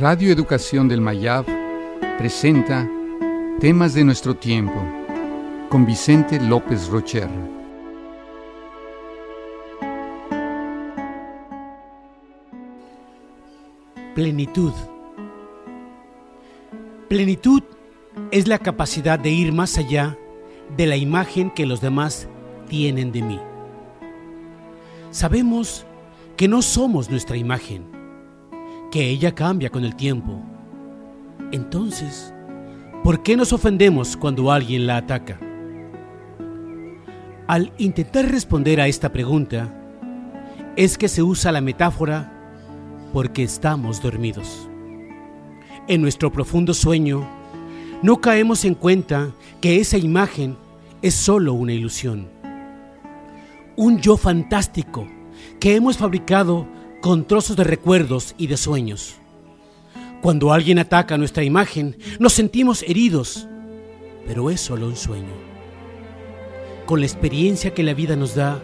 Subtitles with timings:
[0.00, 1.46] Radio Educación del Mayab
[2.18, 2.90] presenta
[3.60, 4.74] Temas de nuestro tiempo
[5.68, 7.28] con Vicente López Rocher.
[14.16, 14.72] Plenitud.
[17.08, 17.62] Plenitud
[18.32, 20.18] es la capacidad de ir más allá
[20.76, 22.26] de la imagen que los demás
[22.68, 23.40] tienen de mí.
[25.12, 25.86] Sabemos
[26.36, 28.03] que no somos nuestra imagen,
[28.94, 30.40] que ella cambia con el tiempo.
[31.50, 32.32] Entonces,
[33.02, 35.40] ¿por qué nos ofendemos cuando alguien la ataca?
[37.48, 39.68] Al intentar responder a esta pregunta,
[40.76, 42.32] es que se usa la metáfora
[43.12, 44.68] porque estamos dormidos.
[45.88, 47.28] En nuestro profundo sueño,
[48.00, 50.56] no caemos en cuenta que esa imagen
[51.02, 52.28] es solo una ilusión.
[53.74, 55.08] Un yo fantástico
[55.58, 56.68] que hemos fabricado
[57.04, 59.16] con trozos de recuerdos y de sueños.
[60.22, 63.46] Cuando alguien ataca nuestra imagen, nos sentimos heridos,
[64.26, 65.34] pero es solo un sueño.
[66.86, 68.58] Con la experiencia que la vida nos da,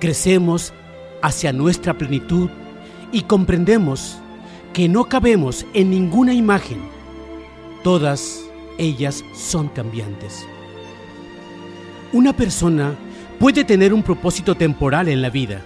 [0.00, 0.72] crecemos
[1.22, 2.50] hacia nuestra plenitud
[3.12, 4.16] y comprendemos
[4.72, 6.80] que no cabemos en ninguna imagen.
[7.84, 8.40] Todas
[8.78, 10.44] ellas son cambiantes.
[12.12, 12.96] Una persona
[13.38, 15.62] puede tener un propósito temporal en la vida,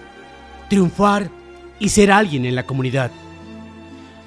[0.69, 1.38] triunfar
[1.79, 3.11] y ser alguien en la comunidad.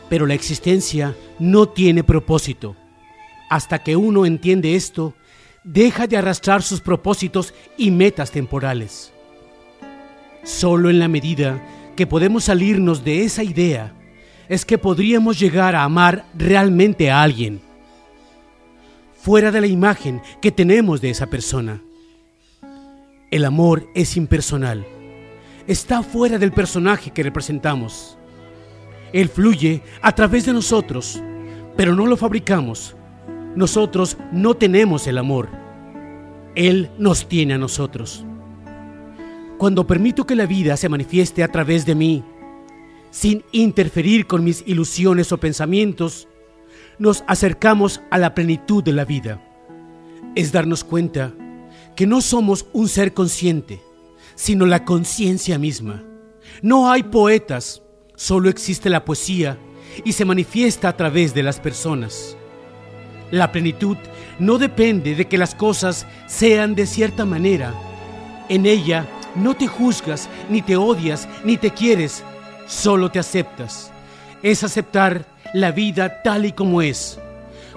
[0.09, 2.77] Pero la existencia no tiene propósito.
[3.51, 5.15] Hasta que uno entiende esto,
[5.65, 9.13] deja de arrastrar sus propósitos y metas temporales.
[10.43, 11.63] Solo en la medida
[11.97, 13.95] que podemos salirnos de esa idea
[14.49, 17.61] es que podríamos llegar a amar realmente a alguien,
[19.21, 21.81] fuera de la imagen que tenemos de esa persona.
[23.31, 24.85] El amor es impersonal.
[25.67, 28.19] Está fuera del personaje que representamos.
[29.13, 31.23] Él fluye a través de nosotros,
[31.77, 32.97] pero no lo fabricamos.
[33.55, 35.49] Nosotros no tenemos el amor.
[36.55, 38.25] Él nos tiene a nosotros.
[39.59, 42.25] Cuando permito que la vida se manifieste a través de mí,
[43.11, 46.27] sin interferir con mis ilusiones o pensamientos,
[46.99, 49.41] nos acercamos a la plenitud de la vida.
[50.35, 51.33] Es darnos cuenta
[51.95, 53.83] que no somos un ser consciente,
[54.35, 56.03] sino la conciencia misma.
[56.61, 57.83] No hay poetas,
[58.15, 59.59] solo existe la poesía
[60.05, 62.37] y se manifiesta a través de las personas.
[63.31, 63.97] La plenitud
[64.39, 67.73] no depende de que las cosas sean de cierta manera.
[68.49, 72.23] En ella no te juzgas, ni te odias, ni te quieres,
[72.67, 73.91] solo te aceptas.
[74.43, 77.19] Es aceptar la vida tal y como es.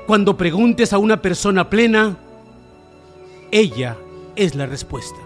[0.08, 2.18] Cuando preguntes a una persona plena,
[3.52, 3.98] ella
[4.36, 5.18] es la respuesta.